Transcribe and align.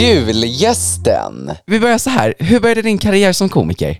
Julgästen. 0.00 1.34
Vi 1.66 1.80
börjar 1.80 1.98
så 1.98 2.10
här. 2.10 2.34
Hur 2.38 2.60
började 2.60 2.82
din 2.82 2.98
karriär 2.98 3.32
som 3.32 3.48
komiker? 3.48 3.92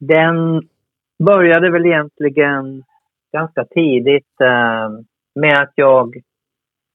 Den 0.00 0.62
började 1.24 1.70
väl 1.70 1.86
egentligen 1.86 2.82
ganska 3.32 3.64
tidigt 3.64 4.40
eh, 4.40 4.88
med 5.34 5.62
att 5.62 5.72
jag 5.74 6.14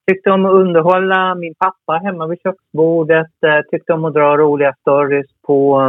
tyckte 0.07 0.31
om 0.31 0.45
att 0.45 0.53
underhålla 0.53 1.36
min 1.36 1.56
pappa 1.56 1.94
hemma 1.94 2.28
vid 2.28 2.42
köksbordet. 2.42 3.44
Eh, 3.46 3.62
tyckte 3.72 3.94
om 3.94 4.06
att 4.06 4.13
dra 4.13 4.38
roliga 4.38 4.74
stories 4.81 5.28
på, 5.47 5.81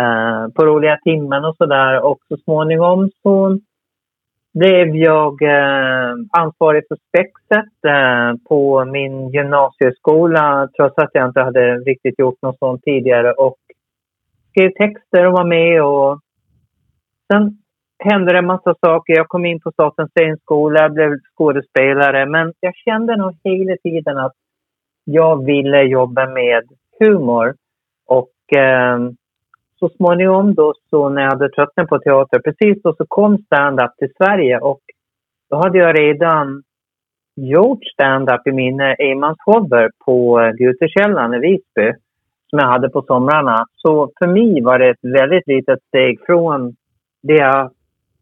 eh, 0.00 0.52
på 0.54 0.66
roliga 0.66 0.98
timmen 1.04 1.44
och 1.44 1.56
sådär. 1.56 2.00
Och 2.00 2.18
så 2.28 2.36
småningom 2.36 3.10
så 3.22 3.58
blev 4.54 4.96
jag 4.96 5.42
eh, 5.42 6.14
ansvarig 6.30 6.84
för 6.88 6.96
spexet 7.08 7.84
eh, 7.86 8.48
på 8.48 8.84
min 8.84 9.28
gymnasieskola 9.28 10.68
trots 10.76 10.98
att 10.98 11.10
jag 11.12 11.28
inte 11.28 11.40
hade 11.40 11.76
riktigt 11.76 12.18
gjort 12.18 12.42
något 12.42 12.58
sånt 12.58 12.82
tidigare. 12.82 13.32
Och 13.32 13.56
skrev 14.50 14.70
texter 14.70 15.26
och 15.26 15.32
var 15.32 15.44
med. 15.44 15.84
Och 15.84 16.20
sen 17.32 17.58
hände 17.98 18.32
det 18.32 18.38
en 18.38 18.46
massa 18.46 18.74
saker. 18.86 19.16
Jag 19.16 19.28
kom 19.28 19.44
in 19.44 19.60
på 19.60 19.72
Statens 19.72 20.10
scenskola, 20.10 20.88
blev 20.88 21.18
skådespelare. 21.34 22.26
Men 22.26 22.52
jag 22.60 22.74
kände 22.74 23.16
nog 23.16 23.36
hela 23.44 23.76
tiden 23.82 24.18
att 24.18 24.32
jag 25.04 25.44
ville 25.44 25.82
jobba 25.82 26.26
med 26.26 26.62
humor. 27.00 27.54
Och 28.06 28.56
eh, 28.56 28.98
så 29.82 29.88
småningom 29.96 30.54
då, 30.54 30.74
så 30.90 31.08
när 31.08 31.22
jag 31.22 31.30
hade 31.30 31.48
tröttnat 31.48 31.88
på 31.88 31.98
teater, 31.98 32.38
precis 32.38 32.82
då 32.82 32.94
så 32.94 33.04
kom 33.08 33.38
stand-up 33.38 33.96
till 33.98 34.12
Sverige 34.16 34.58
och 34.58 34.80
då 35.50 35.56
hade 35.56 35.78
jag 35.78 35.98
redan 35.98 36.62
gjort 37.36 37.84
stand-up 37.94 38.46
i 38.46 38.52
min 38.52 38.80
eh, 38.80 38.94
enmanshower 38.98 39.90
på 40.04 40.40
eh, 40.40 40.50
Gutekällaren 40.50 41.34
i 41.34 41.38
Visby 41.38 41.92
som 42.50 42.58
jag 42.58 42.66
hade 42.66 42.88
på 42.88 43.02
somrarna. 43.02 43.66
Så 43.74 44.10
för 44.18 44.26
mig 44.26 44.62
var 44.62 44.78
det 44.78 44.90
ett 44.90 45.04
väldigt 45.20 45.46
litet 45.46 45.78
steg 45.88 46.20
från 46.26 46.76
det 47.22 47.36
jag 47.36 47.70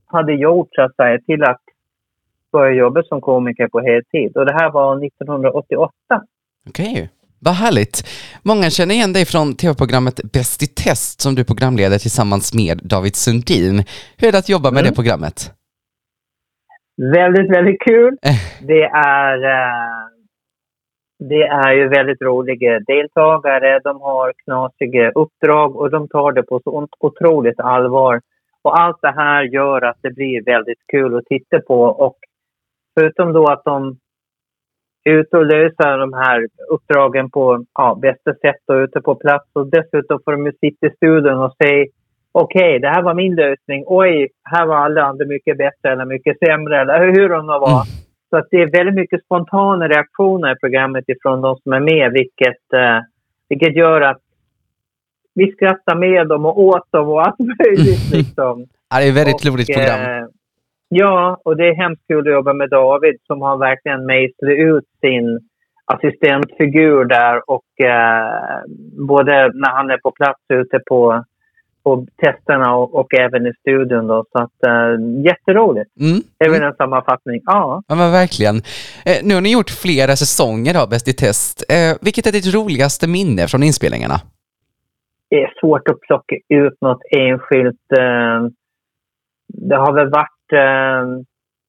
hade 0.06 0.32
gjort 0.32 0.68
så 0.72 0.82
att 0.82 0.96
säga 0.96 1.18
till 1.26 1.42
att 1.42 1.62
börja 2.52 2.74
jobba 2.74 3.02
som 3.02 3.20
komiker 3.20 3.68
på 3.68 3.80
heltid. 3.80 4.36
Och 4.36 4.46
det 4.46 4.52
här 4.52 4.70
var 4.70 5.04
1988. 5.06 5.92
Okej. 6.68 6.92
Okay. 6.92 7.19
Vad 7.46 7.54
härligt. 7.54 7.96
Många 8.50 8.66
känner 8.70 8.94
igen 8.94 9.12
dig 9.12 9.24
från 9.32 9.46
tv-programmet 9.60 10.16
Bäst 10.34 10.58
i 10.66 10.68
test 10.84 11.20
som 11.20 11.34
du 11.34 11.42
programleder 11.44 11.98
tillsammans 11.98 12.54
med 12.60 12.76
David 12.92 13.16
Sundin. 13.16 13.74
Hur 14.18 14.28
är 14.28 14.32
det 14.32 14.38
att 14.38 14.54
jobba 14.54 14.68
med 14.70 14.80
mm. 14.80 14.88
det 14.88 14.96
programmet? 15.00 15.38
Väldigt, 17.18 17.50
väldigt 17.56 17.80
kul. 17.88 18.12
det 18.70 18.84
är, 19.16 19.36
uh, 19.58 20.02
det 21.32 21.42
är 21.42 21.72
ju 21.72 21.88
väldigt 21.88 22.22
roliga 22.22 22.80
deltagare. 22.92 23.80
De 23.84 24.00
har 24.00 24.32
knasiga 24.44 25.10
uppdrag 25.10 25.76
och 25.76 25.90
de 25.90 26.08
tar 26.08 26.32
det 26.32 26.42
på 26.42 26.60
så 26.64 26.88
otroligt 27.00 27.60
allvar. 27.60 28.20
Och 28.62 28.80
allt 28.80 28.98
det 29.02 29.14
här 29.22 29.42
gör 29.42 29.84
att 29.84 29.98
det 30.02 30.10
blir 30.10 30.44
väldigt 30.44 30.82
kul 30.92 31.16
att 31.16 31.24
titta 31.24 31.60
på. 31.60 31.82
Och 31.82 32.16
förutom 32.94 33.32
då 33.32 33.44
att 33.46 33.64
de 33.64 33.98
ut 35.04 35.34
och 35.34 35.46
lösa 35.46 35.96
de 35.96 36.12
här 36.12 36.46
uppdragen 36.68 37.30
på 37.30 37.64
ja, 37.74 37.98
bästa 38.02 38.34
sätt 38.34 38.62
och 38.66 38.74
ute 38.74 39.00
på 39.00 39.14
plats. 39.14 39.48
Och 39.52 39.66
dessutom 39.66 40.20
får 40.24 40.32
de 40.32 40.52
sitta 40.60 40.86
i 40.86 40.90
studion 40.90 41.38
och 41.38 41.56
säga 41.62 41.86
okej, 42.32 42.68
okay, 42.68 42.78
det 42.78 42.88
här 42.88 43.02
var 43.02 43.14
min 43.14 43.34
lösning. 43.34 43.84
Oj, 43.86 44.28
här 44.44 44.66
var 44.66 44.76
alla 44.76 45.02
andra 45.02 45.26
mycket 45.26 45.58
bättre 45.58 45.92
eller 45.92 46.04
mycket 46.04 46.38
sämre 46.38 46.80
eller 46.80 47.12
hur 47.12 47.28
de 47.28 47.46
nu 47.46 47.52
var. 47.52 47.82
Mm. 47.82 48.00
Så 48.30 48.36
att 48.36 48.46
det 48.50 48.62
är 48.62 48.70
väldigt 48.70 48.94
mycket 48.94 49.24
spontana 49.24 49.88
reaktioner 49.88 50.52
i 50.52 50.58
programmet 50.60 51.04
ifrån 51.08 51.40
de 51.40 51.56
som 51.56 51.72
är 51.72 51.80
med, 51.80 52.12
vilket, 52.12 52.72
eh, 52.72 52.98
vilket 53.48 53.76
gör 53.76 54.00
att 54.00 54.20
vi 55.34 55.52
skrattar 55.52 55.96
med 55.96 56.28
dem 56.28 56.46
och 56.46 56.58
åt 56.60 56.92
dem 56.92 57.08
och 57.08 57.26
allt 57.26 57.38
möjligt. 57.38 58.10
Liksom. 58.12 58.66
ja, 58.90 58.98
det 58.98 59.04
är 59.04 59.08
ett 59.08 59.16
väldigt 59.16 59.46
roligt 59.46 59.74
program. 59.74 60.00
Eh, 60.00 60.19
Ja, 60.92 61.40
och 61.44 61.56
det 61.56 61.68
är 61.68 61.74
hemskt 61.74 62.06
kul 62.06 62.28
att 62.28 62.34
jobba 62.34 62.52
med 62.52 62.70
David 62.70 63.16
som 63.26 63.42
har 63.42 63.56
verkligen 63.56 64.06
mejslat 64.06 64.50
ut 64.50 64.84
sin 65.00 65.40
assistentfigur 65.84 67.04
där 67.04 67.50
och 67.50 67.80
eh, 67.80 68.62
både 69.08 69.32
när 69.54 69.70
han 69.70 69.90
är 69.90 69.98
på 69.98 70.10
plats 70.10 70.40
ute 70.48 70.80
på, 70.88 71.24
på 71.84 72.06
testerna 72.24 72.74
och, 72.74 72.94
och 72.94 73.14
även 73.14 73.46
i 73.46 73.52
studion. 73.60 74.06
Då, 74.06 74.24
så 74.32 74.38
att, 74.42 74.66
eh, 74.66 75.24
jätteroligt. 75.24 75.90
Mm. 76.00 76.20
Det 76.38 76.44
är 76.44 76.50
väl 76.50 76.62
en 76.62 76.74
sammanfattning. 76.74 77.40
Ja. 77.44 77.82
ja, 77.88 77.94
men 77.94 78.12
verkligen. 78.12 78.56
Eh, 79.06 79.18
nu 79.24 79.34
har 79.34 79.40
ni 79.40 79.52
gjort 79.52 79.70
flera 79.70 80.16
säsonger 80.16 80.82
av 80.82 80.88
Bäst 80.88 81.08
i 81.08 81.12
test. 81.12 81.64
Eh, 81.68 81.96
vilket 82.00 82.26
är 82.26 82.32
ditt 82.32 82.54
roligaste 82.54 83.08
minne 83.08 83.48
från 83.48 83.62
inspelningarna? 83.62 84.18
Det 85.30 85.36
är 85.36 85.52
svårt 85.60 85.88
att 85.88 86.00
plocka 86.00 86.36
ut 86.48 86.80
något 86.80 87.02
enskilt. 87.10 87.86
Eh, 87.98 88.38
det 89.48 89.76
har 89.76 89.92
väl 89.92 90.10
varit 90.10 90.39
eh, 90.52 91.04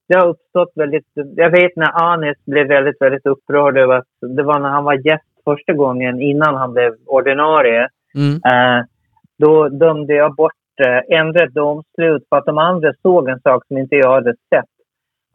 det 0.07 0.17
har 0.17 0.27
uppstått 0.27 0.71
väldigt... 0.75 1.05
Jag 1.35 1.49
vet 1.49 1.75
när 1.75 2.03
Anis 2.03 2.37
blev 2.45 2.67
väldigt, 2.67 3.01
väldigt 3.01 3.25
upprörd 3.25 3.77
över 3.77 3.95
att 3.95 4.07
det 4.37 4.43
var 4.43 4.59
när 4.59 4.69
han 4.69 4.83
var 4.83 5.07
gäst 5.07 5.43
första 5.45 5.73
gången 5.73 6.21
innan 6.21 6.55
han 6.55 6.73
blev 6.73 6.93
ordinarie. 7.05 7.87
Mm. 8.15 8.33
Eh, 8.33 8.85
då 9.37 9.69
dömde 9.69 10.13
jag 10.13 10.35
bort, 10.35 10.53
eh, 10.85 11.17
ändrade 11.19 11.51
domslut 11.51 12.23
för 12.29 12.37
att 12.37 12.45
de 12.45 12.57
andra 12.57 12.93
såg 13.01 13.29
en 13.29 13.41
sak 13.41 13.67
som 13.67 13.77
inte 13.77 13.95
jag 13.95 14.11
hade 14.11 14.33
sett. 14.33 14.65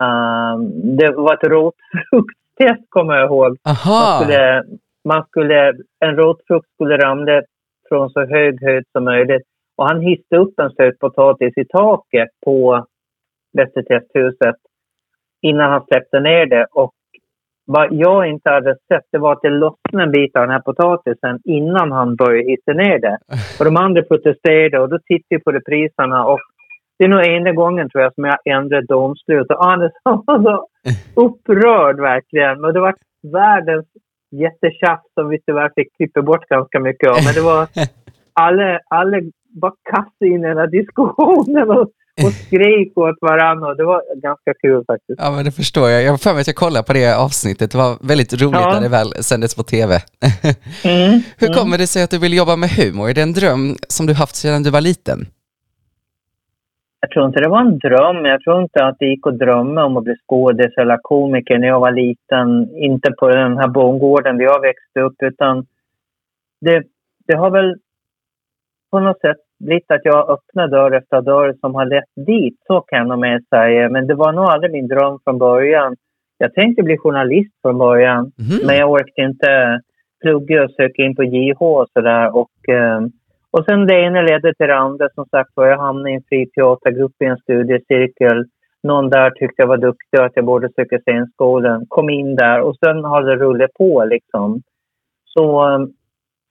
Uh, 0.03 0.59
det 0.99 1.11
var 1.11 1.35
ett 1.35 1.51
rotfrukttest 1.51 2.87
kommer 2.89 3.15
jag 3.15 3.27
ihåg. 3.27 3.57
Man 3.65 4.23
skulle, 4.23 4.65
man 5.05 5.25
skulle, 5.25 5.73
en 6.01 6.17
rotfrukt 6.17 6.69
skulle 6.75 6.97
ramla 6.97 7.43
från 7.89 8.11
så 8.11 8.27
hög 8.27 8.63
höjd 8.63 8.85
som 8.93 9.05
möjligt. 9.05 9.43
Och 9.77 9.89
han 9.89 10.01
hissade 10.01 10.43
upp 10.43 10.59
en 10.61 10.71
sötpotatis 10.71 11.53
i 11.57 11.65
taket 11.65 12.29
på 12.45 12.87
Bättre 13.57 13.83
testhuset 13.83 14.57
innan 15.43 15.71
han 15.71 15.85
släppte 15.87 16.21
ner 16.21 16.47
det. 16.47 16.67
Och 16.73 16.93
vad 17.67 17.93
jag 17.93 18.29
inte 18.29 18.51
hade 18.51 18.75
sett 18.75 19.05
det 19.13 19.19
var 19.19 19.33
att 19.33 19.43
det 19.43 19.51
lossnade 19.51 20.03
en 20.05 20.13
bit 20.13 20.37
av 20.37 20.43
den 20.43 20.51
här 20.51 20.61
potatisen 20.61 21.41
innan 21.45 21.93
han 21.93 22.17
började 22.17 22.51
hissa 22.51 22.73
ner 22.73 22.99
det. 22.99 23.19
Och 23.59 23.65
de 23.65 23.77
andra 23.77 24.03
protesterade 24.03 24.81
och 24.81 24.89
då 24.89 24.99
tittade 24.99 25.27
jag 25.29 25.45
på 25.45 25.53
repriserna 25.53 26.27
och 26.27 26.41
det 26.99 27.05
är 27.05 27.09
nog 27.09 27.27
enda 27.27 27.53
gången 27.53 27.91
tror 27.91 28.03
jag 28.03 28.15
som 28.15 28.25
jag 28.25 28.39
ändrade 28.45 28.87
domslut. 28.87 29.51
Och 29.51 29.73
Anders 29.73 29.93
var 30.05 30.43
så 30.43 30.67
upprörd 31.15 32.01
verkligen. 32.01 32.61
Men 32.61 32.75
det 32.75 32.81
var 32.81 32.95
världens 33.33 33.87
jättetjafs 34.31 35.15
som 35.15 35.29
vi 35.29 35.41
tyvärr 35.47 35.71
fick 35.77 35.97
klippa 35.97 36.23
bort 36.23 36.49
ganska 36.49 36.81
mycket 36.81 37.11
av. 37.11 37.17
Men 37.25 37.35
det 37.35 37.41
var 37.41 37.69
alla, 38.33 38.81
alla 38.91 39.21
bara 39.61 39.73
kastade 39.91 40.31
in 40.31 40.45
i 40.45 40.49
den 40.49 40.59
här 40.59 40.67
diskussionen 40.67 41.71
och 41.71 41.91
och 42.25 42.33
skrek 42.33 42.99
åt 42.99 43.19
varandra. 43.21 43.75
Det 43.75 43.85
var 43.85 44.21
ganska 44.23 44.55
kul 44.55 44.85
faktiskt. 44.87 45.21
Ja, 45.23 45.31
men 45.31 45.45
det 45.45 45.53
förstår 45.53 45.89
jag. 45.89 46.03
Jag 46.03 46.11
har 46.11 46.19
för 46.19 46.33
mig 46.33 46.41
att 46.41 46.47
jag 46.47 46.57
kollade 46.57 46.87
på 46.87 46.93
det 46.93 47.17
avsnittet. 47.17 47.71
Det 47.71 47.79
var 47.79 48.09
väldigt 48.09 48.43
roligt 48.43 48.61
ja. 48.61 48.73
när 48.75 48.81
det 48.81 48.89
väl 48.89 49.11
sändes 49.23 49.55
på 49.55 49.63
tv. 49.63 49.93
mm, 50.85 51.21
Hur 51.39 51.49
mm. 51.49 51.59
kommer 51.59 51.79
det 51.79 51.87
sig 51.87 52.03
att 52.03 52.11
du 52.11 52.19
vill 52.19 52.37
jobba 52.37 52.57
med 52.57 52.71
humor? 52.71 53.11
Är 53.11 53.15
det 53.15 53.23
en 53.23 53.33
dröm 53.33 53.77
som 53.89 54.07
du 54.07 54.15
haft 54.15 54.37
sedan 54.37 54.63
du 54.63 54.71
var 54.71 54.81
liten? 54.81 55.27
Jag 57.01 57.11
tror 57.11 57.27
inte 57.27 57.41
det 57.41 57.49
var 57.49 57.61
en 57.61 57.79
dröm. 57.79 58.25
Jag 58.25 58.41
tror 58.43 58.63
inte 58.63 58.85
att 58.85 58.97
det 58.99 59.07
gick 59.07 59.27
att 59.27 59.39
drömma 59.39 59.85
om 59.85 59.97
att 59.97 60.05
bli 60.05 60.15
skådis 60.27 60.73
eller 60.77 60.99
komiker 61.03 61.59
när 61.59 61.69
jag 61.69 61.81
var 61.81 61.93
liten. 61.93 62.77
Inte 62.77 63.11
på 63.19 63.29
den 63.29 63.59
här 63.59 63.69
bondgården 63.69 64.39
där 64.39 64.45
jag 64.45 64.61
växte 64.61 65.01
upp, 65.01 65.17
utan 65.23 65.67
det, 66.61 66.83
det 67.27 67.37
har 67.37 67.51
väl 67.51 67.77
på 68.91 69.01
något 69.01 69.21
sätt 69.21 69.46
blivit 69.59 69.91
att 69.91 70.05
jag 70.05 70.31
öppnar 70.31 70.69
dörr 70.69 70.93
efter 70.93 71.21
dörr 71.23 71.55
som 71.61 71.75
har 71.75 71.87
lett 71.87 72.27
dit. 72.27 72.57
Så 72.67 72.81
kan 72.81 73.09
jag 73.09 73.19
med 73.19 73.45
säga. 73.55 73.89
Men 73.89 74.07
det 74.07 74.15
var 74.15 74.33
nog 74.33 74.45
aldrig 74.45 74.73
min 74.73 74.89
dröm 74.89 75.19
från 75.25 75.39
början. 75.39 75.97
Jag 76.39 76.55
tänkte 76.55 76.83
bli 76.83 76.99
journalist 76.99 77.55
från 77.63 77.79
början, 77.79 78.19
mm. 78.19 78.67
men 78.67 78.77
jag 78.77 78.91
orkade 78.91 79.29
inte 79.29 79.81
plugga 80.23 80.65
och 80.65 80.71
söka 80.71 81.03
in 81.03 81.17
på 81.17 81.25
JH 81.25 81.63
och 81.63 81.89
sådär. 81.93 82.37
Och, 82.37 82.69
eh, 82.69 83.01
och 83.51 83.65
sen 83.65 83.87
det 83.87 84.01
ena 84.01 84.23
ledde 84.23 84.55
till 84.55 84.67
det 84.67 84.77
andra. 84.77 85.09
Som 85.15 85.25
sagt 85.25 85.51
jag 85.55 85.79
hamnade 85.79 86.11
i 86.11 86.15
en 86.15 86.23
fri 86.29 86.47
teatergrupp 86.55 87.23
i 87.23 87.25
en 87.25 87.37
studiecirkel. 87.37 88.45
Någon 88.83 89.11
där 89.11 89.31
tyckte 89.31 89.63
jag 89.63 89.67
var 89.67 89.77
duktig 89.77 90.21
och 90.21 90.27
att 90.27 90.37
jag 90.37 90.45
borde 90.45 90.69
söka 90.73 90.99
scenskolan. 90.99 91.87
Kom 91.89 92.11
in 92.11 92.37
där 92.37 92.61
och 92.61 92.77
sen 92.77 93.05
har 93.05 93.23
det 93.23 93.37
rullat 93.37 93.71
på 93.75 94.05
liksom. 94.05 94.63
Så 95.25 95.69
eh, 95.69 95.87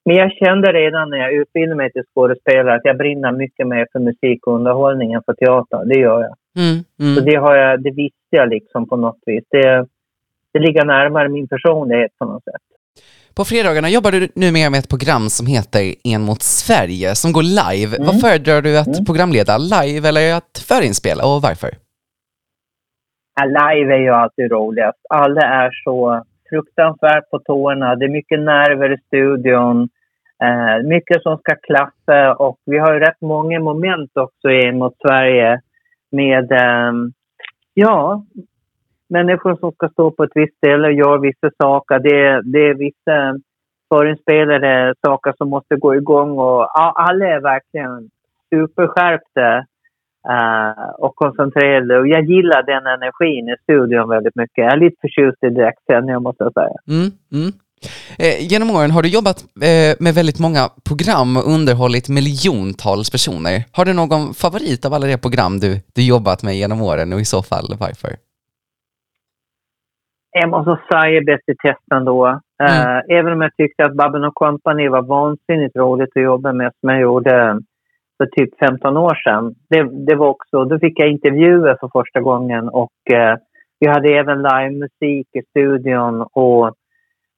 men 0.06 0.16
jag 0.16 0.32
kände 0.32 0.74
redan 0.74 1.10
när 1.10 1.18
jag 1.18 1.34
utbildade 1.34 1.76
mig 1.76 1.92
till 1.92 2.04
skådespelare 2.14 2.76
att 2.76 2.86
jag 2.86 2.98
brinner 2.98 3.32
mycket 3.32 3.68
mer 3.68 3.88
för 3.92 4.00
musik 4.00 4.48
och 4.48 4.56
underhållning 4.56 5.14
än 5.14 5.24
för 5.26 5.34
teater. 5.34 5.86
Det 5.86 6.00
gör 6.00 6.22
jag. 6.22 6.36
Mm, 6.64 6.84
mm. 7.00 7.16
Så 7.16 7.22
det, 7.22 7.36
har 7.36 7.56
jag, 7.56 7.84
det 7.84 7.92
visste 7.92 8.36
jag 8.40 8.50
liksom 8.50 8.90
på 8.90 8.96
något 8.96 9.20
vis. 9.26 9.44
Det, 9.50 9.86
det 10.54 10.60
ligger 10.60 10.86
närmare 10.86 11.30
min 11.30 11.48
personlighet 11.48 12.12
på 12.20 12.26
något 12.26 12.44
sätt. 12.44 12.62
På 13.36 13.46
fredagarna 13.46 13.90
jobbar 13.90 14.12
du 14.12 14.30
numera 14.36 14.70
med 14.70 14.80
ett 14.80 14.90
program 14.90 15.30
som 15.30 15.48
heter 15.48 15.96
En 16.04 16.22
mot 16.22 16.42
Sverige 16.42 17.16
som 17.16 17.32
går 17.34 17.44
live. 17.44 17.96
Mm. 17.96 18.06
Vad 18.08 18.22
föredrar 18.22 18.62
du 18.62 18.78
att 18.80 18.96
mm. 18.98 19.06
programleda, 19.06 19.58
live 19.58 20.10
eller 20.10 20.34
att 20.34 20.54
förinspela 20.70 21.24
och 21.26 21.42
varför? 21.42 21.70
Ja, 23.36 23.46
live 23.46 23.94
är 23.94 24.00
ju 24.00 24.10
alltid 24.10 24.52
roligast. 24.52 25.00
Alla 25.10 25.42
är 25.42 25.72
så 25.84 26.24
fruktansvärt 26.50 27.30
på 27.30 27.40
tårna. 27.40 27.96
Det 27.96 28.06
är 28.06 28.10
mycket 28.10 28.40
nerver 28.40 28.94
i 28.94 28.98
studion. 29.08 29.90
Eh, 30.46 30.84
mycket 30.84 31.22
som 31.22 31.38
ska 31.38 31.56
klaffa 31.56 32.34
och 32.36 32.60
vi 32.66 32.78
har 32.78 32.94
ju 32.94 33.00
rätt 33.00 33.22
många 33.22 33.60
moment 33.60 34.12
också 34.14 34.50
in 34.50 34.78
mot 34.78 34.94
Sverige 35.08 35.62
med 36.12 36.52
eh, 36.52 36.94
ja, 37.74 38.24
människor 39.10 39.56
som 39.56 39.72
ska 39.72 39.90
stå 39.90 40.12
på 40.12 40.24
ett 40.24 40.36
visst 40.36 40.58
ställe 40.58 40.88
och 40.88 40.94
göra 40.94 41.18
vissa 41.18 41.50
saker. 41.58 42.00
Det, 42.00 42.42
det 42.52 42.70
är 42.70 42.74
vissa 42.74 43.40
förinspelade 43.90 44.94
saker 45.06 45.34
som 45.38 45.50
måste 45.50 45.76
gå 45.76 45.96
igång 45.96 46.38
och 46.38 46.80
alla 46.80 47.26
är 47.26 47.40
verkligen 47.40 48.10
superskärpta 48.50 49.66
uh, 50.30 50.90
och 50.98 51.16
koncentrerade. 51.16 52.00
Och 52.00 52.08
jag 52.08 52.24
gillar 52.24 52.64
den 52.64 52.88
energin 52.88 53.50
i 53.50 53.56
studion 53.64 54.10
väldigt 54.10 54.36
mycket. 54.36 54.64
Jag 54.64 54.74
är 54.74 54.78
lite 54.78 54.98
förtjust 55.02 55.44
i 55.44 55.50
direktsändningar 55.50 56.20
måste 56.20 56.44
jag 56.44 56.54
säga. 56.54 56.78
Mm, 56.88 57.10
mm. 57.40 57.52
Eh, 58.20 58.38
genom 58.52 58.70
åren 58.72 58.92
har 58.92 59.02
du 59.02 59.10
jobbat 59.10 59.40
eh, 59.72 59.94
med 60.00 60.14
väldigt 60.14 60.40
många 60.40 60.64
program 60.90 61.38
och 61.38 61.48
underhållit 61.56 62.10
miljontals 62.10 63.10
personer. 63.16 63.56
Har 63.78 63.86
du 63.86 63.94
någon 63.94 64.34
favorit 64.34 64.86
av 64.86 64.94
alla 64.94 65.08
de 65.08 65.18
program 65.18 65.54
du, 65.60 65.70
du 65.96 66.02
jobbat 66.14 66.44
med 66.44 66.56
genom 66.56 66.82
åren 66.82 67.14
och 67.14 67.20
i 67.20 67.26
så 67.26 67.44
fall 67.44 67.68
varför? 67.80 68.12
Jag 70.40 70.50
måste 70.50 70.78
säga 70.92 71.22
Bäst 71.22 71.50
i 71.50 71.56
test 71.56 71.88
ändå. 71.96 72.26
Mm. 72.64 72.74
Uh, 72.74 73.18
även 73.18 73.34
om 73.34 73.42
jag 73.42 73.56
tyckte 73.56 73.86
att 73.86 73.96
Babben 73.96 74.32
Company 74.34 74.88
var 74.90 75.02
vansinnigt 75.02 75.76
roligt 75.76 76.10
att 76.16 76.24
jobba 76.24 76.54
med 76.54 76.72
som 76.80 76.90
jag 76.90 77.02
gjorde 77.02 77.60
för 78.18 78.26
typ 78.26 78.60
15 78.60 78.98
år 78.98 79.16
sedan. 79.24 79.56
Det, 79.70 80.06
det 80.08 80.16
var 80.16 80.28
också, 80.28 80.66
då 80.66 80.80
fick 80.80 81.00
jag 81.00 81.10
intervjuer 81.10 81.78
för 81.80 81.90
första 81.94 82.20
gången 82.22 82.70
och 82.70 82.92
vi 83.80 83.88
hade 83.88 84.10
även 84.10 84.42
livemusik 84.42 85.28
i 85.34 85.42
studion 85.50 86.22
och 86.22 86.76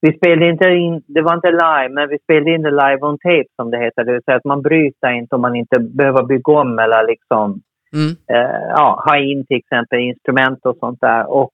vi 0.01 0.17
spelade 0.17 0.49
inte 0.49 0.69
in, 0.69 1.03
det 1.07 1.21
var 1.21 1.33
inte 1.33 1.51
live, 1.51 1.89
men 1.89 2.09
vi 2.09 2.19
spelade 2.19 2.51
in 2.51 2.61
det 2.61 2.71
live 2.71 3.01
on 3.01 3.17
tape 3.17 3.49
som 3.55 3.71
det 3.71 3.77
heter. 3.77 4.03
Det 4.03 4.13
vill 4.13 4.23
säga 4.23 4.37
att 4.37 4.51
man 4.53 4.61
bryter 4.61 5.11
inte 5.11 5.35
om 5.35 5.41
man 5.41 5.55
inte 5.55 5.79
behöver 5.79 6.23
bygga 6.23 6.53
om 6.53 6.79
eller 6.79 7.07
liksom 7.07 7.61
mm. 7.93 8.09
uh, 8.09 8.61
ja, 8.69 9.03
ha 9.05 9.17
in 9.17 9.45
till 9.45 9.57
exempel 9.57 9.99
instrument 9.99 10.59
och 10.65 10.77
sånt 10.77 11.01
där. 11.01 11.31
Och 11.31 11.53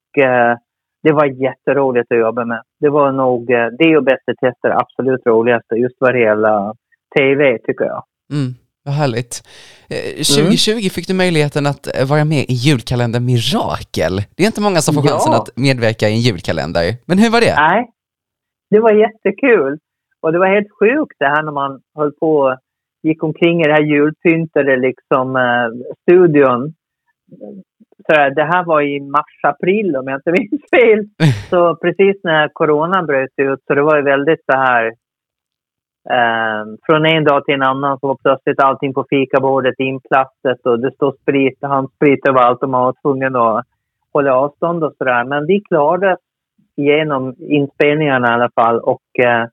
det 1.03 1.13
var 1.13 1.25
jätteroligt 1.25 2.11
att 2.11 2.17
jobba 2.17 2.45
med. 2.45 2.61
Det 2.79 2.89
var 2.89 3.11
nog 3.11 3.51
eh, 3.51 3.67
det 3.79 3.97
och 3.97 4.03
Bästa 4.03 4.31
tester 4.41 4.69
absolut 4.81 5.21
roligaste 5.25 5.75
just 5.75 5.95
vad 5.99 6.13
det 6.13 6.19
gäller 6.19 6.73
tv 7.17 7.57
tycker 7.57 7.85
jag. 7.85 8.03
Mm, 8.31 8.55
vad 8.83 8.95
härligt. 8.95 9.43
2020 10.17 10.71
eh, 10.71 10.77
mm. 10.77 10.89
fick 10.89 11.07
du 11.07 11.13
möjligheten 11.13 11.65
att 11.65 11.99
eh, 11.99 12.05
vara 12.05 12.25
med 12.25 12.45
i 12.49 12.53
julkalendern 12.53 13.25
Mirakel. 13.25 14.23
Det 14.35 14.43
är 14.43 14.47
inte 14.47 14.61
många 14.61 14.81
som 14.81 14.95
får 14.95 15.01
chansen 15.01 15.31
ja. 15.31 15.41
att 15.41 15.57
medverka 15.57 16.09
i 16.09 16.13
en 16.13 16.19
julkalender. 16.19 16.95
Men 17.05 17.17
hur 17.19 17.29
var 17.29 17.41
det? 17.41 17.55
Nej, 17.55 17.89
det 18.73 18.79
var 18.79 18.91
jättekul. 18.91 19.77
Och 20.21 20.31
det 20.31 20.39
var 20.39 20.47
helt 20.47 20.71
sjukt 20.79 21.15
det 21.19 21.27
här 21.27 21.43
när 21.43 21.51
man 21.51 21.81
höll 21.95 22.11
på 22.11 22.57
gick 23.03 23.23
omkring 23.23 23.61
i 23.61 23.67
det 23.67 23.73
här 23.73 23.83
julpyntade 23.83 24.75
liksom, 24.75 25.35
uh, 25.35 25.69
studion 26.01 26.73
så 28.05 28.13
det 28.35 28.43
här 28.43 28.63
var 28.63 28.81
i 28.81 28.99
mars-april 28.99 29.95
om 29.95 30.07
jag 30.07 30.17
inte 30.17 30.31
minns 30.31 30.61
fel. 30.75 31.05
Så 31.49 31.75
precis 31.75 32.23
när 32.23 32.49
corona 32.53 33.03
bröt 33.03 33.33
ut 33.37 33.59
så 33.67 33.75
det 33.75 33.81
var 33.81 33.95
ju 33.95 34.01
väldigt 34.01 34.45
så 34.51 34.57
här 34.57 34.85
eh, 36.09 36.65
från 36.85 37.05
en 37.05 37.23
dag 37.23 37.45
till 37.45 37.53
en 37.53 37.63
annan 37.63 37.99
så 37.99 38.07
var 38.07 38.17
plötsligt 38.23 38.59
allting 38.59 38.93
på 38.93 39.05
fikabordet 39.09 39.79
inplastat 39.79 40.59
och 40.63 40.79
det 40.79 40.91
stod 40.91 41.19
sprit, 41.21 41.57
handsprit 41.61 42.27
överallt 42.27 42.63
och 42.63 42.69
man 42.69 42.85
var 42.85 42.95
tvungen 43.01 43.35
att 43.35 43.65
hålla 44.13 44.35
avstånd 44.35 44.83
och 44.83 44.93
sådär. 44.97 45.23
Men 45.23 45.45
vi 45.45 45.61
klarade 45.61 46.17
igenom 46.75 47.35
inspelningarna 47.39 48.27
i 48.27 48.33
alla 48.33 48.49
fall 48.55 48.79
och 48.79 49.19
eh, 49.19 49.45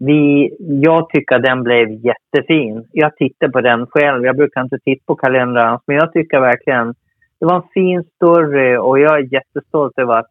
vi, 0.00 0.50
jag 0.58 1.08
tycker 1.08 1.38
den 1.38 1.62
blev 1.62 1.88
jättefin. 1.90 2.88
Jag 2.92 3.16
tittar 3.16 3.48
på 3.48 3.60
den 3.60 3.86
själv. 3.86 4.24
Jag 4.24 4.36
brukar 4.36 4.60
inte 4.60 4.78
titta 4.78 5.02
på 5.06 5.14
kalendern, 5.14 5.78
men 5.86 5.96
jag 5.96 6.12
tycker 6.12 6.40
verkligen 6.40 6.94
det 7.40 7.46
var 7.46 7.56
en 7.56 7.68
fin 7.74 8.04
story 8.14 8.76
och 8.76 8.98
jag 8.98 9.18
är 9.18 9.32
jättestolt 9.34 9.98
över 9.98 10.18
att 10.18 10.26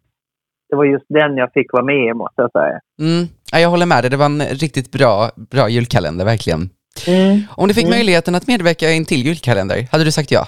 det 0.69 0.75
var 0.75 0.85
just 0.85 1.05
den 1.09 1.37
jag 1.37 1.53
fick 1.53 1.73
vara 1.73 1.83
med 1.83 2.05
i, 2.07 2.13
måste 2.13 2.41
jag 2.41 2.51
säga. 2.51 2.79
Mm. 2.99 3.25
Ja, 3.51 3.59
jag 3.59 3.69
håller 3.69 3.85
med 3.85 4.03
dig. 4.03 4.11
Det 4.11 4.17
var 4.17 4.25
en 4.25 4.41
riktigt 4.41 4.91
bra, 4.91 5.29
bra 5.51 5.69
julkalender, 5.69 6.25
verkligen. 6.25 6.69
Mm. 7.07 7.41
Om 7.57 7.67
du 7.67 7.73
fick 7.73 7.83
mm. 7.83 7.97
möjligheten 7.97 8.35
att 8.35 8.47
medverka 8.47 8.85
i 8.85 8.97
en 8.97 9.05
till 9.05 9.25
julkalender, 9.25 9.87
hade 9.91 10.03
du 10.03 10.11
sagt 10.11 10.31
ja? 10.31 10.47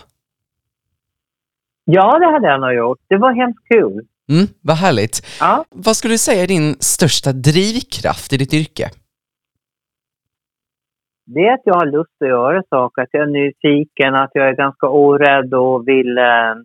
Ja, 1.85 2.19
det 2.19 2.25
hade 2.25 2.47
jag 2.47 2.61
nog 2.61 2.73
gjort. 2.73 2.99
Det 3.07 3.17
var 3.17 3.33
hemskt 3.33 3.67
kul. 3.73 4.05
Mm, 4.31 4.47
vad 4.61 4.77
härligt. 4.77 5.25
Ja. 5.39 5.65
Vad 5.69 5.95
skulle 5.95 6.13
du 6.13 6.17
säga 6.17 6.43
är 6.43 6.47
din 6.47 6.75
största 6.79 7.31
drivkraft 7.33 8.33
i 8.33 8.37
ditt 8.37 8.53
yrke? 8.53 8.89
det 11.27 11.47
är 11.47 11.53
att 11.53 11.61
jag 11.63 11.73
har 11.73 11.85
lust 11.85 12.21
att 12.21 12.27
göra 12.27 12.63
saker, 12.69 13.01
att 13.01 13.09
jag 13.11 13.23
är 13.23 13.27
nyfiken, 13.27 14.15
att 14.15 14.31
jag 14.33 14.47
är 14.47 14.53
ganska 14.53 14.87
orädd 14.87 15.53
och 15.53 15.87
vill 15.87 16.17
eh, 16.17 16.55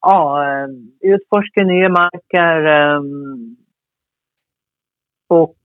ja, 0.00 0.44
eh, 0.44 0.68
utforska 1.00 1.64
nya 1.64 1.88
marker. 1.88 2.66
Eh, 2.66 3.00
och 5.30 5.56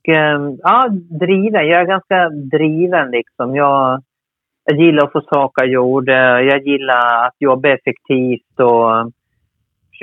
ja, 0.61 0.87
driven. 1.19 1.67
Jag 1.67 1.81
är 1.81 1.85
ganska 1.85 2.29
driven 2.29 3.11
liksom. 3.11 3.55
Jag, 3.55 4.03
jag 4.63 4.79
gillar 4.79 5.05
att 5.05 5.11
få 5.11 5.21
saker 5.21 5.65
gjorda. 5.65 6.41
Jag 6.41 6.67
gillar 6.67 7.25
att 7.27 7.35
jobba 7.39 7.69
effektivt 7.69 8.59
och 8.59 9.11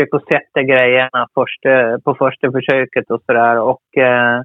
försöka 0.01 0.19
sätta 0.19 0.63
grejerna 0.63 1.29
första, 1.35 2.01
på 2.05 2.15
första 2.15 2.53
försöket 2.53 3.11
och 3.11 3.23
sådär. 3.27 3.61
Och 3.61 3.99
eh, 3.99 4.43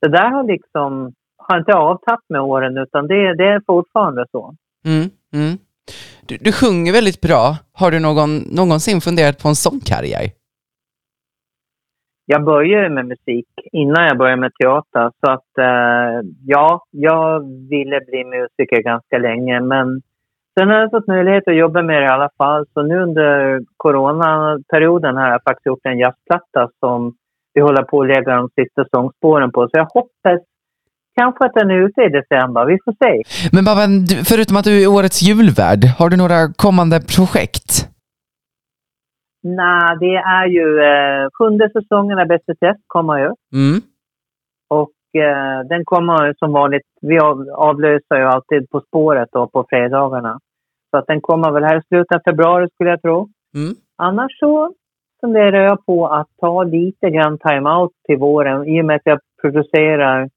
det 0.00 0.08
där 0.08 0.30
har 0.30 0.44
liksom 0.44 1.12
har 1.36 1.58
inte 1.58 1.74
avtagit 1.74 2.24
med 2.28 2.40
åren 2.40 2.78
utan 2.78 3.06
det, 3.06 3.34
det 3.34 3.44
är 3.44 3.62
fortfarande 3.66 4.26
så. 4.32 4.54
Mm, 4.84 5.10
mm. 5.32 5.58
Du, 6.26 6.36
du 6.40 6.52
sjunger 6.52 6.92
väldigt 6.92 7.20
bra. 7.20 7.56
Har 7.72 7.90
du 7.90 8.00
någon, 8.00 8.38
någonsin 8.38 9.00
funderat 9.00 9.42
på 9.42 9.48
en 9.48 9.54
sångkarriär? 9.54 10.26
Jag 12.26 12.44
började 12.44 12.90
med 12.90 13.06
musik 13.06 13.48
innan 13.72 14.04
jag 14.04 14.18
började 14.18 14.40
med 14.40 14.52
teater. 14.54 15.10
Så 15.20 15.30
att 15.30 15.58
eh, 15.58 16.28
ja, 16.46 16.84
jag 16.90 17.40
ville 17.68 18.00
bli 18.00 18.24
musiker 18.24 18.82
ganska 18.82 19.18
länge. 19.18 19.60
Men 19.60 20.02
sen 20.58 20.68
har 20.68 20.78
jag 20.80 20.90
fått 20.90 21.06
möjlighet 21.06 21.48
att 21.48 21.56
jobba 21.56 21.82
med 21.82 22.02
det 22.02 22.06
i 22.06 22.14
alla 22.16 22.30
fall. 22.38 22.66
Så 22.74 22.82
nu 22.82 23.02
under 23.02 23.60
coronaperioden 23.76 25.16
har 25.16 25.28
jag 25.28 25.42
faktiskt 25.42 25.66
gjort 25.66 25.86
en 25.86 25.98
jazzplatta 25.98 26.70
som 26.80 27.14
vi 27.54 27.60
håller 27.60 27.82
på 27.82 28.02
att 28.02 28.08
lägga 28.08 28.36
de 28.36 28.48
sista 28.48 28.84
sångspåren 28.90 29.52
på. 29.52 29.62
Så 29.62 29.70
jag 29.72 29.88
hoppas 29.94 30.40
kanske 31.18 31.44
att 31.44 31.54
den 31.54 31.70
är 31.70 31.74
ute 31.86 32.00
i 32.02 32.08
december. 32.08 32.66
Vi 32.66 32.78
får 32.84 32.94
se. 33.04 33.22
Men 33.52 33.64
Babben, 33.64 34.06
förutom 34.30 34.56
att 34.56 34.64
du 34.64 34.82
är 34.82 34.88
årets 34.96 35.22
julvärd, 35.22 35.82
har 35.98 36.08
du 36.10 36.16
några 36.16 36.40
kommande 36.56 37.00
projekt? 37.00 37.88
Nej, 39.42 39.96
det 40.00 40.16
är 40.16 40.46
ju 40.46 40.66
eh, 40.90 41.28
sjunde 41.38 41.70
säsongen 41.70 42.18
av 42.18 42.26
Bäst 42.26 42.48
i 42.48 42.54
test 42.54 42.84
kommer 42.86 43.18
ju. 43.18 43.30
Mm. 43.60 43.80
Och 44.68 45.20
eh, 45.22 45.66
den 45.68 45.84
kommer 45.84 46.34
som 46.38 46.52
vanligt, 46.52 46.88
vi 47.00 47.18
avlöser 47.68 48.16
ju 48.16 48.24
alltid 48.24 48.70
På 48.70 48.80
spåret 48.80 49.28
då 49.32 49.46
på 49.46 49.66
fredagarna. 49.68 50.38
Så 50.90 50.98
att 50.98 51.06
den 51.06 51.20
kommer 51.20 51.50
väl 51.50 51.64
här 51.64 51.78
i 51.78 51.82
slutet 51.88 52.16
av 52.16 52.20
februari 52.24 52.68
skulle 52.68 52.90
jag 52.90 53.02
tro. 53.02 53.28
Mm. 53.54 53.74
Annars 53.96 54.38
så 54.38 54.72
funderar 55.20 55.64
jag 55.64 55.86
på 55.86 56.06
att 56.06 56.28
ta 56.40 56.62
lite 56.62 57.10
grann 57.10 57.38
time-out 57.38 57.92
till 58.06 58.16
våren 58.16 58.68
i 58.68 58.80
och 58.80 58.84
med 58.84 58.96
att 58.96 59.02
jag 59.04 59.20
producerar 59.40 60.28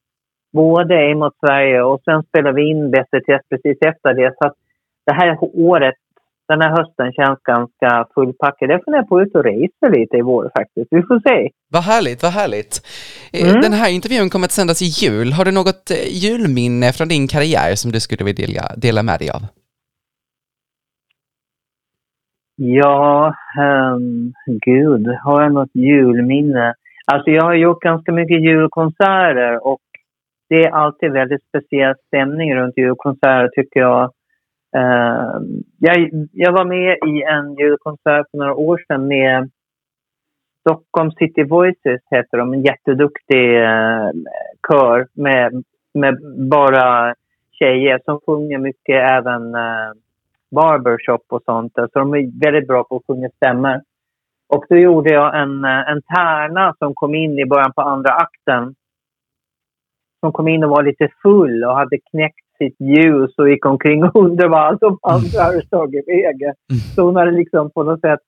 både 0.54 1.12
in 1.12 1.20
mot 1.20 1.34
Sverige 1.46 1.82
och 1.82 2.02
sen 2.06 2.24
spelar 2.24 2.52
vi 2.54 2.70
in 2.70 2.92
Bäst 2.92 3.12
test 3.12 3.50
precis 3.50 3.78
efter 3.82 4.14
det. 4.14 4.34
Så 4.38 4.48
att 4.48 4.54
det 5.06 5.14
här 5.14 5.38
året, 5.42 5.96
den 6.48 6.62
här 6.62 6.70
hösten 6.70 7.14
känns 7.14 7.40
ganska 7.44 8.08
fullpackad. 8.14 8.70
Jag 8.70 8.84
funderar 8.84 9.04
på 9.04 9.18
att 9.18 9.28
ut 9.28 9.36
och 9.36 9.44
resa 9.44 9.88
lite 9.98 10.18
i 10.18 10.22
vår 10.22 10.52
faktiskt. 10.58 10.88
Vi 10.92 11.02
får 11.02 11.20
se. 11.30 11.50
Vad 11.70 11.84
härligt, 11.84 12.24
vad 12.24 12.32
härligt. 12.32 12.82
Eh, 13.34 13.50
mm. 13.50 13.62
Den 13.62 13.74
här 13.74 13.90
intervjun 13.92 14.30
kommer 14.30 14.46
att 14.46 14.52
sändas 14.52 14.82
i 14.82 14.86
jul. 14.86 15.34
Har 15.34 15.46
du 15.46 15.52
något 15.52 15.92
eh, 15.92 16.24
julminne 16.24 16.94
från 16.94 17.08
din 17.08 17.28
karriär 17.28 17.76
som 17.76 17.92
du 17.92 18.00
skulle 18.00 18.24
vilja 18.26 18.64
dela 18.78 19.04
med 19.04 19.20
dig 19.20 19.30
av? 19.30 19.42
Ja, 22.64 23.36
um, 23.60 24.34
gud, 24.46 25.08
har 25.24 25.42
jag 25.42 25.54
något 25.54 25.76
julminne? 25.76 26.74
Alltså 27.06 27.32
jag 27.32 27.44
har 27.44 27.54
gjort 27.54 27.82
ganska 27.82 28.12
mycket 28.12 28.42
julkonserter 28.42 29.68
och 29.68 29.82
det 30.50 30.56
är 30.56 30.72
alltid 30.72 31.12
väldigt 31.12 31.44
speciell 31.44 31.96
stämning 32.08 32.56
runt 32.56 32.78
julkonserter 32.78 33.50
tycker 33.56 33.80
jag. 33.80 34.04
Um, 34.78 35.64
jag. 35.80 36.10
Jag 36.32 36.52
var 36.52 36.66
med 36.66 36.98
i 37.08 37.24
en 37.24 37.56
julkonsert 37.56 38.26
för 38.32 38.38
några 38.38 38.56
år 38.56 38.82
sedan 38.88 39.08
med 39.08 39.50
Stockholm 40.60 41.12
City 41.12 41.44
Voices 41.44 42.02
heter 42.12 42.38
de, 42.38 42.54
en 42.54 42.62
jätteduktig 42.62 43.58
uh, 43.58 44.10
kör 44.70 45.08
med, 45.14 45.64
med 45.94 46.18
bara 46.50 47.16
tjejer 47.52 48.00
som 48.06 48.20
sjunger 48.26 48.58
mycket 48.58 49.12
även 49.12 49.56
uh, 49.56 49.92
barbershop 50.52 51.26
och 51.30 51.44
sånt. 51.46 51.74
Så 51.74 52.00
de 52.00 52.14
är 52.14 52.46
väldigt 52.46 52.68
bra 52.68 52.84
på 52.84 52.96
att 52.96 53.06
sjunga 53.08 53.30
stämmer. 53.30 53.82
Och 54.54 54.66
då 54.70 54.76
gjorde 54.76 55.14
jag 55.14 55.42
en, 55.42 55.66
eh, 55.66 55.90
en 55.92 56.02
tärna 56.02 56.76
som 56.80 56.94
kom 56.94 57.16
in 57.16 57.40
i 57.40 57.46
början 57.46 57.74
på 57.74 57.82
andra 57.82 58.10
akten. 58.10 58.76
Som 60.20 60.32
kom 60.32 60.48
in 60.48 60.64
och 60.64 60.70
var 60.70 60.84
lite 60.84 61.10
full 61.22 61.64
och 61.64 61.76
hade 61.76 61.98
knäckt 62.12 62.46
sitt 62.58 62.76
ljus 62.80 63.38
och 63.38 63.50
gick 63.50 63.66
omkring 63.66 64.04
och 64.04 64.16
undrade 64.24 64.50
vad 64.50 64.62
allt 64.62 64.82
de 64.82 64.98
andra 65.02 65.44
hade 65.44 65.62
tagit 65.62 66.08
vägen. 66.08 66.54
Så 66.96 67.02
hon 67.02 67.16
hade 67.16 67.32
liksom 67.32 67.72
på 67.72 67.84
något 67.84 68.02
sätt... 68.02 68.20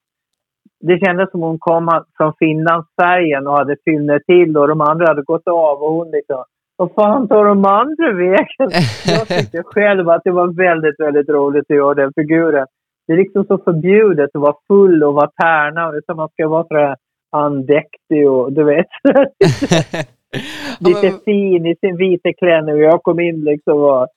Det 0.80 0.98
kändes 0.98 1.30
som 1.30 1.40
hon 1.40 1.58
kom 1.58 2.04
från 2.16 2.32
Finlandsfärgen 2.38 3.46
och 3.46 3.56
hade 3.56 3.76
fyllnat 3.84 4.22
till 4.26 4.56
och 4.56 4.68
de 4.68 4.80
andra 4.80 5.06
hade 5.06 5.22
gått 5.22 5.48
av 5.48 5.82
och 5.82 5.92
hon 5.92 6.10
liksom... 6.10 6.44
Vad 6.76 6.92
fan 6.94 7.28
tar 7.28 7.44
de 7.44 7.64
andra 7.64 8.12
vägen? 8.12 8.82
Jag 9.06 9.28
tyckte 9.28 9.62
själv 9.62 10.08
att 10.08 10.24
det 10.24 10.30
var 10.30 10.48
väldigt, 10.48 11.00
väldigt 11.00 11.28
roligt 11.28 11.70
att 11.70 11.76
göra 11.76 11.94
den 11.94 12.12
figuren. 12.14 12.66
Det 13.06 13.12
är 13.12 13.16
liksom 13.16 13.44
så 13.44 13.58
förbjudet 13.58 14.30
att 14.34 14.40
vara 14.40 14.54
full 14.68 15.02
och 15.04 15.14
vara 15.14 15.30
tärna. 15.42 16.00
Som 16.06 16.16
man 16.16 16.28
ska 16.28 16.48
vara 16.48 16.64
sådär 16.64 16.96
andäktig 17.32 18.30
och 18.30 18.52
du 18.52 18.64
vet. 18.64 18.86
Lite 20.80 21.12
fin 21.24 21.66
i 21.66 21.76
sin 21.80 21.96
vita 21.96 22.32
klänning 22.38 22.76
jag 22.76 23.02
kom 23.02 23.20
in 23.20 23.44
liksom 23.44 23.72
och 23.72 23.80
var 23.80 24.08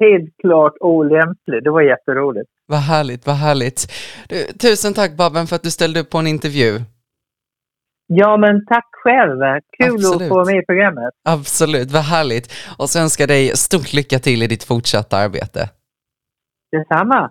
helt 0.00 0.36
klart 0.42 0.72
olämplig. 0.80 1.64
Det 1.64 1.70
var 1.70 1.82
jätteroligt. 1.82 2.50
Vad 2.66 2.78
härligt, 2.78 3.26
vad 3.26 3.36
härligt. 3.36 3.92
Du, 4.28 4.44
tusen 4.58 4.94
tack 4.94 5.16
Babben 5.16 5.46
för 5.46 5.56
att 5.56 5.62
du 5.62 5.70
ställde 5.70 6.00
upp 6.00 6.10
på 6.10 6.18
en 6.18 6.26
intervju. 6.26 6.80
Ja, 8.06 8.36
men 8.36 8.66
tack 8.66 8.88
själv. 8.92 9.38
Kul 9.78 9.94
Absolut. 9.94 10.22
att 10.22 10.28
få 10.28 10.34
vara 10.34 10.44
med 10.44 10.56
i 10.62 10.66
programmet. 10.66 11.10
Absolut, 11.28 11.90
vad 11.90 12.02
härligt. 12.02 12.52
Och 12.78 12.90
så 12.90 12.98
önskar 12.98 13.22
jag 13.22 13.28
dig 13.28 13.56
stort 13.56 13.92
lycka 13.92 14.18
till 14.18 14.42
i 14.42 14.46
ditt 14.46 14.64
fortsatta 14.64 15.16
arbete. 15.16 15.70
Detsamma. 16.72 17.30